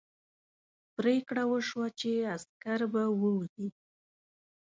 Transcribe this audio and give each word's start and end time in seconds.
پرېکړه 0.97 1.43
وشوه 1.51 1.87
چې 1.99 2.11
عسکر 2.35 2.79
به 2.93 3.03
ووځي. 3.19 3.67